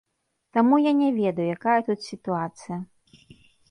Таму 0.57 0.79
я 0.85 0.93
не 1.03 1.11
ведаю, 1.19 1.47
якая 1.59 1.79
тут 1.91 1.99
сітуацыя. 2.09 2.85